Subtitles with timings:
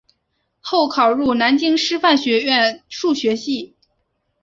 [0.61, 3.75] 后考入南京师范学院数学系。